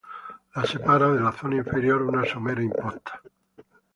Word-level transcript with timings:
La 0.53 0.63
separa 0.71 1.09
de 1.11 1.19
la 1.25 1.31
zona 1.41 1.59
inferior 1.59 2.01
una 2.07 2.25
somera 2.33 2.65
imposta. 2.69 3.21